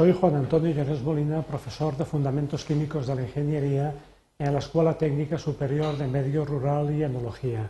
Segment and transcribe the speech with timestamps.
[0.00, 3.92] Soy Juan Antonio Llanes Molina, profesor de Fundamentos Químicos de la Ingeniería
[4.38, 7.68] en la Escuela Técnica Superior de Medio Rural y Enología.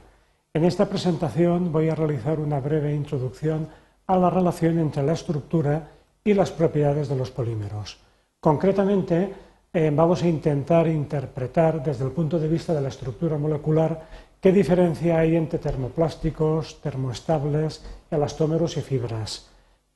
[0.53, 3.67] En esta presentación voy a realizar una breve introducción
[4.07, 5.89] a la relación entre la estructura
[6.23, 7.97] y las propiedades de los polímeros.
[8.41, 9.33] Concretamente,
[9.73, 14.07] eh, vamos a intentar interpretar desde el punto de vista de la estructura molecular
[14.39, 19.49] qué diferencia hay entre termoplásticos, termoestables, elastómeros y fibras.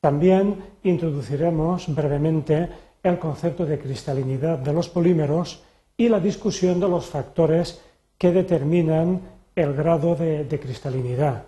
[0.02, 2.68] También introduciremos brevemente
[3.04, 5.62] el concepto de cristalinidad de los polímeros
[5.96, 7.80] y la discusión de los factores
[8.18, 9.20] que determinan
[9.54, 11.44] el grado de, cristalinidad.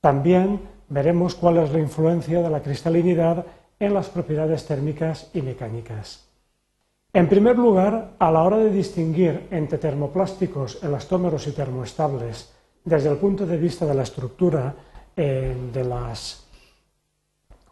[0.00, 3.44] También veremos cuál es la influencia de la cristalinidad
[3.80, 6.28] en las propiedades térmicas y mecánicas.
[7.12, 12.52] En primer lugar, a la hora de distinguir entre termoplásticos, elastómeros y termoestables,
[12.84, 14.76] desde el punto de vista de la estructura
[15.16, 16.49] eh, de las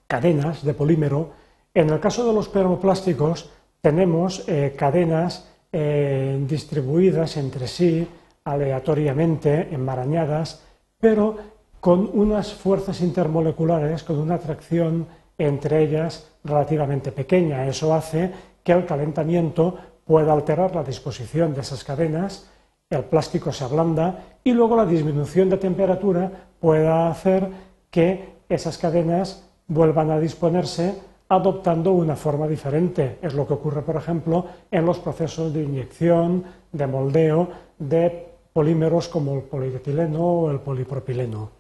[0.08, 1.30] cadenas de polímero,
[1.74, 8.08] en el caso de los termoplásticos tenemos eh, cadenas eh, distribuidas entre sí
[8.42, 10.64] aleatoriamente, enmarañadas,
[10.98, 11.36] pero
[11.78, 17.66] con unas fuerzas intermoleculares, con una atracción entre ellas relativamente pequeña.
[17.66, 18.32] Eso hace
[18.64, 22.50] que el calentamiento pueda alterar la disposición de esas cadenas,
[22.90, 27.48] el plástico se ablanda y luego la disminución de temperatura pueda hacer
[27.90, 33.18] que esas cadenas vuelvan a disponerse adoptando una forma diferente.
[33.22, 39.08] Es lo que ocurre, por ejemplo, en los procesos de inyección, de moldeo de polímeros
[39.08, 41.50] como el polietileno o el polipropileno.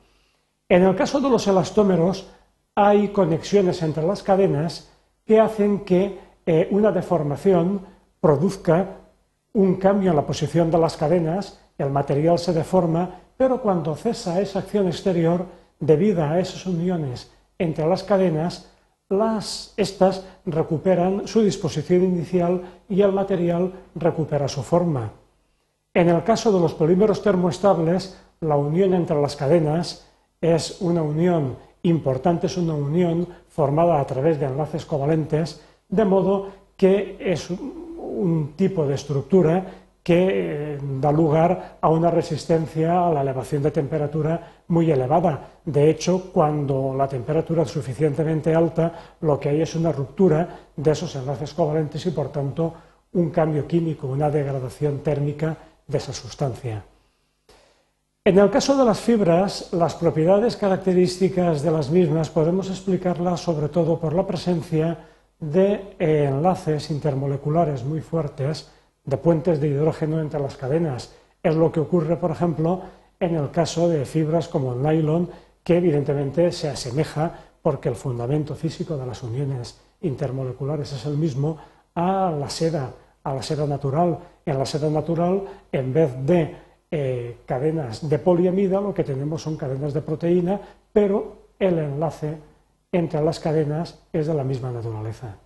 [0.68, 2.28] En el caso de los elastómeros,
[2.74, 4.90] hay conexiones entre las cadenas
[5.24, 7.82] que hacen que eh, una deformación
[8.20, 8.86] produzca
[9.52, 14.40] un cambio en la posición de las cadenas, el material se deforma, pero cuando cesa
[14.40, 15.46] esa acción exterior,
[15.80, 18.70] debido a esas uniones entre las cadenas,
[19.08, 25.12] las, estas recuperan su disposición inicial y el material recupera su forma.
[25.94, 30.06] En el caso de los polímeros termoestables, la unión entre las cadenas
[30.40, 36.48] es una unión importante, es una unión formada a través de enlaces covalentes, de modo
[36.76, 39.77] que es un tipo de estructura
[40.08, 45.60] que eh, da lugar a una resistencia a la elevación de temperatura muy elevada.
[45.66, 50.90] De hecho, cuando la temperatura es suficientemente alta, lo que hay es una ruptura de
[50.92, 52.72] esos enlaces covalentes y, por tanto,
[53.12, 55.54] un cambio químico, una degradación térmica
[55.86, 56.82] de esa sustancia.
[58.24, 63.68] En el caso de las fibras, las propiedades características de las mismas podemos explicarlas sobre
[63.68, 65.04] todo por la presencia
[65.38, 68.70] de eh, enlaces intermoleculares muy fuertes,
[69.08, 71.14] de puentes de hidrógeno entre las cadenas.
[71.42, 72.82] Es lo que ocurre, por ejemplo,
[73.18, 75.30] en el caso de fibras como el nylon,
[75.64, 77.32] que evidentemente se asemeja
[77.62, 81.56] porque el fundamento físico de las uniones intermoleculares es el mismo
[81.94, 82.92] a la seda,
[83.24, 84.18] a la seda natural.
[84.44, 85.42] En la seda natural,
[85.72, 86.56] en vez de
[86.90, 90.60] eh, cadenas de poliamida, lo que tenemos son cadenas de proteína,
[90.92, 92.36] pero el enlace
[92.92, 95.36] entre las cadenas es de la misma naturaleza.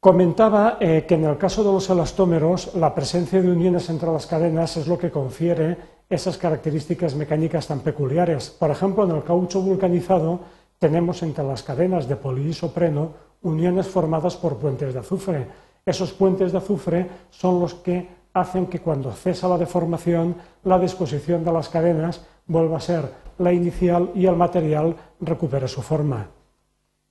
[0.00, 4.26] Comentaba eh, que en el caso de los elastómeros, la presencia de uniones entre las
[4.26, 5.76] cadenas es lo que confiere
[6.08, 8.48] esas características mecánicas tan peculiares.
[8.48, 10.40] Por ejemplo, en el caucho vulcanizado
[10.78, 13.12] tenemos entre las cadenas de poliisopreno
[13.42, 15.46] uniones formadas por puentes de azufre.
[15.84, 20.34] Esos puentes de azufre son los que hacen que cuando cesa la deformación,
[20.64, 23.04] la disposición de las cadenas vuelva a ser
[23.36, 26.39] la inicial y el material recupere su forma.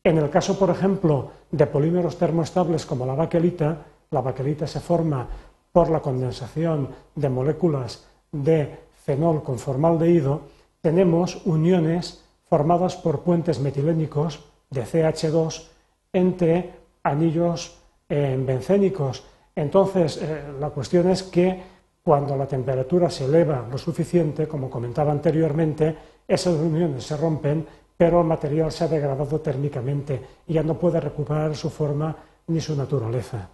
[0.10, 5.28] En el caso, por ejemplo, de polímeros termoestables como la baquelita, la baquelita se forma
[5.72, 8.76] por la condensación de moléculas de
[9.06, 10.42] fenol con formaldehído,
[10.82, 15.68] tenemos uniones formadas por puentes metilénicos de CH2
[16.12, 17.78] entre anillos
[18.10, 19.24] eh, bencénicos.
[19.56, 21.62] Entonces, eh, la cuestión es que
[22.02, 25.96] cuando la temperatura se eleva lo suficiente, como comentaba anteriormente,
[26.28, 27.68] esas uniones se rompen,
[28.00, 32.16] pero el material se ha degradado térmicamente y ya no puede recuperar su forma
[32.48, 33.50] ni su naturaleza.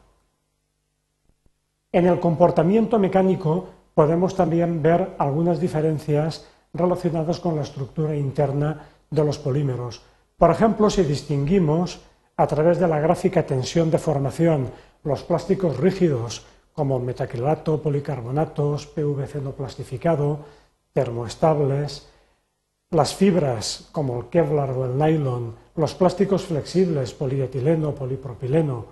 [1.92, 9.25] En el comportamiento mecánico podemos también ver algunas diferencias relacionadas con la estructura interna de
[9.25, 10.03] los polímeros.
[10.38, 12.01] Por ejemplo, si distinguimos
[12.38, 14.69] a través de la gráfica tensión de formación
[15.03, 20.38] los plásticos rígidos como metacrilato, policarbonatos, PVC no plastificado,
[20.94, 22.13] termoestables,
[22.91, 28.85] las fibras como el Kevlar o el nylon, los plásticos flexibles, polietileno, polipropileno,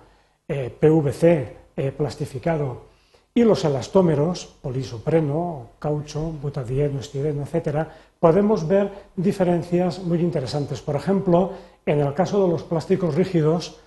[0.46, 2.94] eh, PVC eh, plastificado,
[3.36, 7.88] y los elastómeros, polisopreno, caucho, butadieno, estireno, etc.,
[8.20, 10.80] podemos ver diferencias muy interesantes.
[10.80, 11.52] Por ejemplo,
[11.84, 13.80] en el caso de los plásticos rígidos,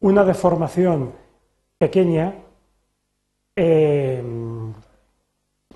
[0.00, 1.12] una deformación
[1.78, 2.34] pequeña,
[3.56, 4.22] eh,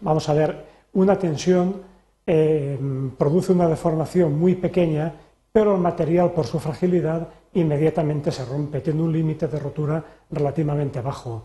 [0.00, 1.93] vamos a ver, una tensión
[2.26, 2.78] eh,
[3.18, 5.14] produce una deformación muy pequeña,
[5.52, 11.00] pero el material por su fragilidad inmediatamente se rompe, tiene un límite de rotura relativamente
[11.00, 11.44] bajo.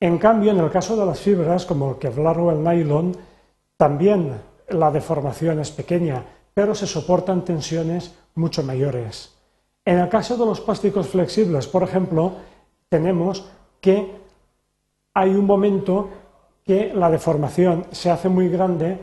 [0.00, 3.16] En cambio, en el caso de las fibras, como el Kevlar o el nylon,
[3.76, 4.32] también
[4.68, 6.24] la deformación es pequeña,
[6.54, 9.34] pero se soportan tensiones mucho mayores.
[9.84, 12.32] En el caso de los plásticos flexibles, por ejemplo,
[12.88, 13.50] tenemos
[13.80, 14.12] que
[15.14, 16.10] hay un momento
[16.64, 18.98] que la deformación se hace muy grande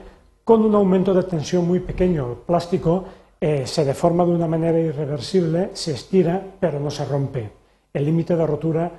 [0.45, 2.29] con un aumento de tensión muy pequeño.
[2.29, 3.03] El plástico
[3.41, 7.51] eh, se deforma de una manera irreversible, se estira, pero no se rompe.
[7.91, 8.91] El límite de rotura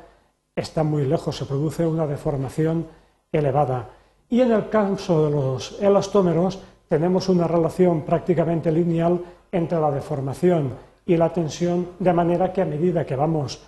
[0.54, 2.88] está muy lejos, se produce una deformación
[3.30, 3.88] elevada.
[4.28, 6.58] Y en el caso de los elastómeros
[6.88, 9.20] tenemos una relación prácticamente lineal
[9.52, 10.74] entre la deformación
[11.06, 13.62] y la tensión, de manera que a medida que vamos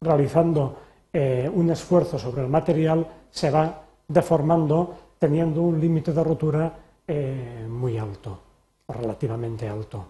[0.00, 0.76] realizando
[1.12, 7.66] eh, un esfuerzo sobre el material, se va deformando teniendo un límite de rotura eh,
[7.68, 8.40] muy alto,
[8.88, 10.06] relativamente alto.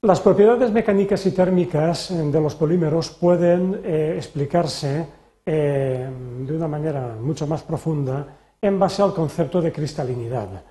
[0.00, 7.16] Las propiedades mecánicas y térmicas eh, de los polímeros pueden eh, explicarse de una manera
[7.20, 8.24] mucho más profunda
[8.62, 10.62] en base al concepto de cristalinidad.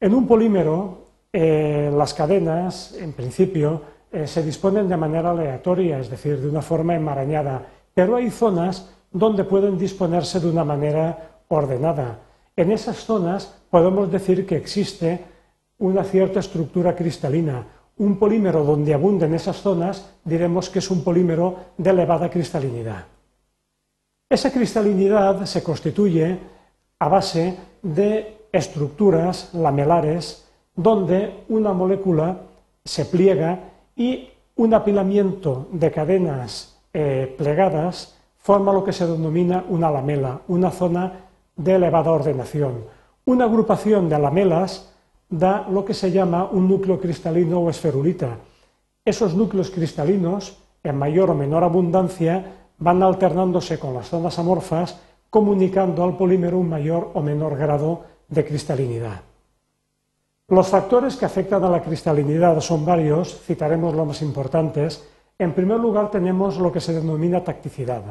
[0.00, 3.82] En un polímero, las cadenas, en principio,
[4.24, 7.64] se disponen de manera aleatoria, es decir, de una forma enmarañada,
[7.94, 12.18] pero hay zonas donde pueden disponerse de una manera ordenada.
[12.56, 15.24] En esas zonas podemos decir que existe
[15.78, 17.66] una cierta estructura cristalina,
[17.98, 23.06] un polímero donde abunda en esas zonas, diremos que es un polímero de elevada cristalinidad.
[24.28, 26.38] Esa cristalinidad se constituye
[26.98, 30.46] a base de estructuras lamelares
[30.76, 32.40] donde una molécula
[32.84, 33.58] se pliega
[33.96, 40.70] y un apilamiento de cadenas eh, plegadas forma lo que se denomina una lamela, una
[40.70, 41.24] zona
[41.56, 42.84] de elevada ordenación.
[43.24, 44.92] Una agrupación de lamelas
[45.28, 48.36] da lo que se llama un núcleo cristalino o esferulita.
[49.04, 56.04] Esos núcleos cristalinos, en mayor o menor abundancia, van alternándose con las zonas amorfas, comunicando
[56.04, 59.22] al polímero un mayor o menor grado de cristalinidad.
[60.48, 65.08] Los factores que afectan a la cristalinidad son varios, citaremos los más importantes.
[65.38, 68.02] En primer lugar tenemos lo que se denomina tacticidad.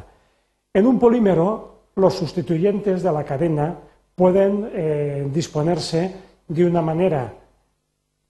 [0.74, 3.78] En un polímero, los sustituyentes de la cadena
[4.16, 6.16] pueden eh, disponerse
[6.48, 7.34] de una manera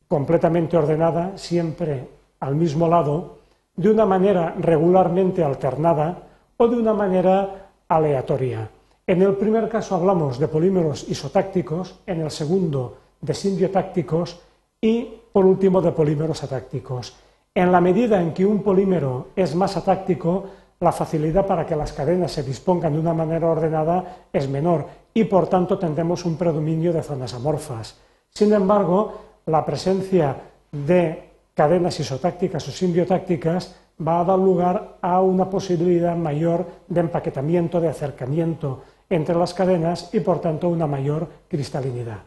[0.08, 2.08] completamente ordenada, siempre
[2.40, 3.40] al mismo lado,
[3.76, 6.24] de una manera regularmente alternada
[6.58, 8.70] o de una manera aleatoria.
[9.06, 14.40] En el primer caso hablamos de polímeros isotácticos, en el segundo de simbiotácticos
[14.80, 17.16] y por último de polímeros atácticos.
[17.56, 20.46] En la medida en que un polímero es más atáctico,
[20.80, 25.24] la facilidad para que las cadenas se dispongan de una manera ordenada es menor y
[25.26, 27.98] por tanto tendremos un predominio de zonas amorfas.
[28.30, 29.14] Sin embargo,
[29.46, 30.36] la presencia
[30.72, 33.76] de cadenas isotácticas o simbiotácticas
[34.06, 40.10] va a dar lugar a una posibilidad mayor de empaquetamiento, de acercamiento entre las cadenas
[40.14, 42.20] y por tanto una mayor cristalinidad.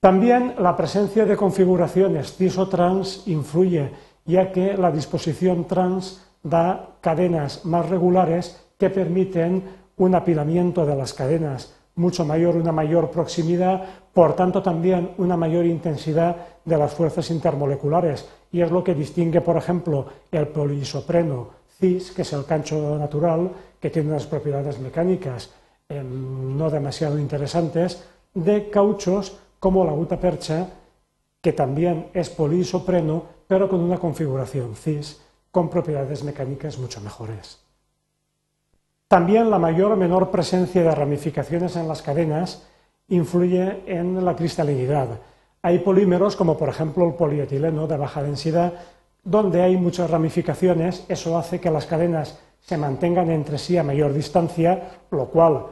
[0.00, 3.92] También la presencia de configuraciones cis o trans influye,
[4.24, 9.62] ya que la disposición trans da cadenas más regulares que permiten
[9.96, 13.82] un apilamiento de las cadenas mucho mayor, una mayor proximidad,
[14.12, 18.26] por tanto también una mayor intensidad de las fuerzas intermoleculares.
[18.50, 23.50] Y es lo que distingue, por ejemplo, el polisopreno cis, que es el cancho natural,
[23.80, 25.50] que tiene unas propiedades mecánicas
[25.88, 30.68] em, no demasiado interesantes, de cauchos como la gutapercha,
[31.40, 35.20] que también es polisopreno, pero con una configuración cis,
[35.52, 37.60] con propiedades mecánicas mucho mejores.
[39.06, 42.66] También la mayor o menor presencia de ramificaciones en las cadenas
[43.08, 45.20] influye en la cristalinidad.
[45.60, 48.72] Hay polímeros, como por ejemplo el polietileno de baja densidad,
[49.22, 54.14] donde hay muchas ramificaciones, eso hace que las cadenas se mantengan entre sí a mayor
[54.14, 55.66] distancia, lo cual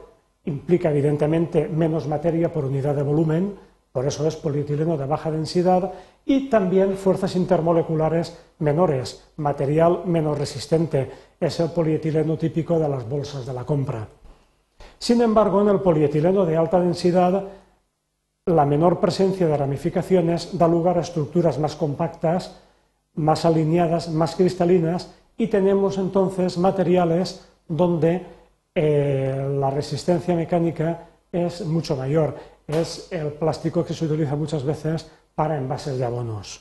[0.45, 3.57] implica evidentemente menos materia por unidad de volumen,
[3.93, 5.93] por eso es polietileno de baja densidad,
[6.25, 13.47] y también fuerzas intermoleculares menores, material menos resistente, es el polietileno típico de las bolsas
[13.47, 14.07] de la compra.
[14.99, 17.45] Sin embargo, en el polietileno de alta densidad,
[18.47, 22.61] la menor presencia de ramificaciones da lugar a estructuras más compactas,
[23.15, 28.27] más alineadas, más cristalinas, y tenemos entonces materiales donde
[28.75, 32.37] eh, la resistencia mecánica es mucho mayor.
[32.71, 36.61] Es el plástico que se utiliza muchas veces para envases de abonos.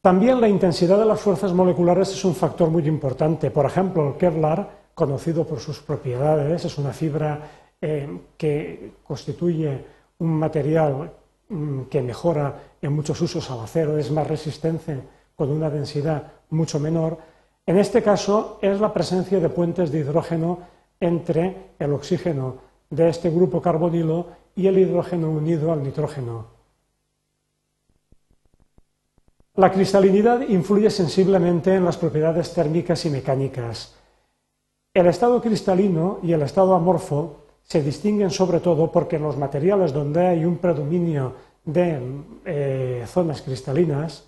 [0.00, 3.50] También la intensidad de las fuerzas moleculares es un factor muy importante.
[3.50, 7.40] Por ejemplo, el Kevlar, conocido por sus propiedades, es una fibra
[7.80, 9.84] eh, que constituye
[10.18, 11.12] un material
[11.48, 15.00] mm, que mejora en muchos usos al acero, es más resistente
[15.34, 17.18] con una densidad mucho menor.
[17.66, 20.60] En este caso es la presencia de puentes de hidrógeno
[21.00, 26.46] entre el oxígeno de este grupo carbonilo y el hidrógeno unido al nitrógeno.
[29.54, 33.94] La cristalinidad influye sensiblemente en las propiedades térmicas y mecánicas.
[34.92, 39.92] El estado cristalino y el estado amorfo se distinguen sobre todo porque en los materiales
[39.92, 42.00] donde hay un predominio de
[42.44, 44.24] eh, zonas cristalinas,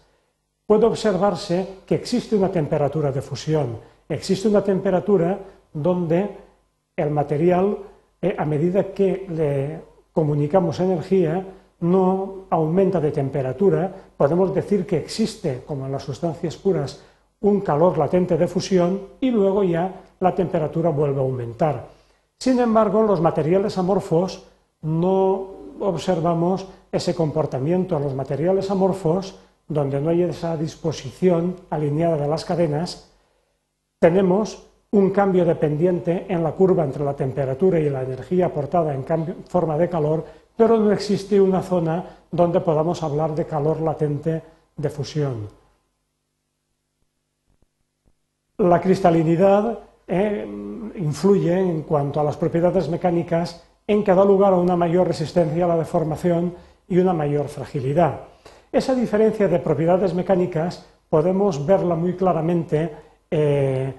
[0.66, 3.78] puede observarse que existe una temperatura de fusión,
[4.08, 5.38] existe una temperatura
[5.72, 6.30] donde
[6.96, 7.78] el material,
[8.22, 9.80] eh, a medida que le
[10.12, 11.44] comunicamos energía,
[11.80, 17.02] no aumenta de temperatura, podemos decir que existe, como en las sustancias puras,
[17.40, 21.88] un calor latente de fusión y luego ya la temperatura vuelve a aumentar.
[22.38, 24.46] Sin embargo, en los materiales amorfos
[24.82, 25.48] no
[25.80, 27.96] observamos ese comportamiento.
[27.96, 33.10] En los materiales amorfos, donde no hay esa disposición alineada de las cadenas,
[33.98, 39.04] tenemos un cambio dependiente en la curva entre la temperatura y la energía aportada en
[39.48, 40.24] forma de calor
[40.56, 44.42] pero no existe una zona donde podamos hablar de calor latente
[44.76, 45.48] de fusión.
[48.58, 50.46] La cristalinidad eh,
[50.96, 55.64] influye en cuanto a las propiedades mecánicas en que da lugar a una mayor resistencia
[55.64, 56.54] a la deformación
[56.86, 58.20] y una mayor fragilidad.
[58.70, 62.94] Esa diferencia de propiedades mecánicas podemos verla muy claramente
[63.30, 63.94] eh,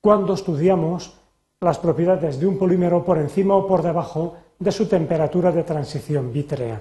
[0.00, 1.14] cuando estudiamos
[1.60, 6.32] las propiedades de un polímero por encima o por debajo de su temperatura de transición
[6.32, 6.80] vítrea.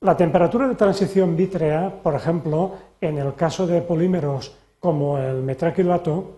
[0.00, 6.36] La temperatura de transición vítrea, por ejemplo, en el caso de polímeros como el metraquilato,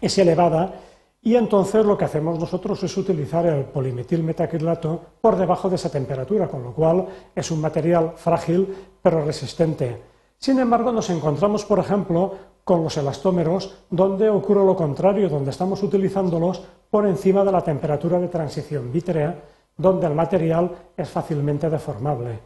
[0.00, 0.72] es elevada
[1.20, 6.48] y entonces lo que hacemos nosotros es utilizar el polimetilmetacrilato por debajo de esa temperatura,
[6.48, 10.00] con lo cual es un material frágil pero resistente.
[10.38, 12.34] Sin embargo, nos encontramos, por ejemplo,
[12.66, 18.18] con los elastómeros, donde ocurre lo contrario, donde estamos utilizándolos por encima de la temperatura
[18.18, 19.40] de transición vítrea,
[19.76, 22.40] donde el material es fácilmente deformable.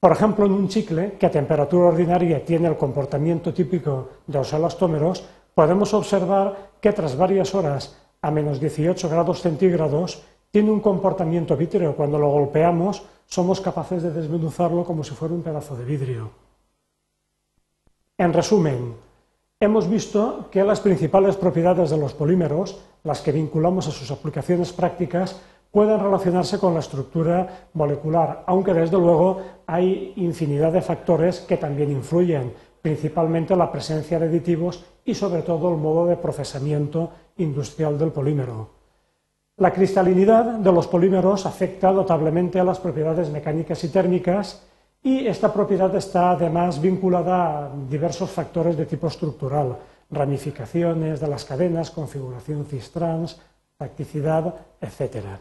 [0.00, 4.50] Por ejemplo, en un chicle que a temperatura ordinaria tiene el comportamiento típico de los
[4.54, 5.22] elastómeros,
[5.54, 11.94] podemos observar que tras varias horas a menos 18 grados centígrados tiene un comportamiento vítreo.
[11.94, 16.30] Cuando lo golpeamos somos capaces de desmenuzarlo como si fuera un pedazo de vidrio.
[18.16, 19.05] En resumen,
[19.58, 24.70] Hemos visto que las principales propiedades de los polímeros, las que vinculamos a sus aplicaciones
[24.70, 31.56] prácticas, pueden relacionarse con la estructura molecular, aunque desde luego hay infinidad de factores que
[31.56, 37.08] también influyen, principalmente la presencia de aditivos y sobre todo el modo de procesamiento
[37.38, 38.68] industrial del polímero.
[39.56, 44.66] La cristalinidad de los polímeros afecta notablemente a las propiedades mecánicas y térmicas
[45.06, 49.76] y esta propiedad está además vinculada a diversos factores de tipo estructural,
[50.10, 53.40] ramificaciones de las cadenas, configuración cis-trans,
[53.78, 55.38] practicidad, etc.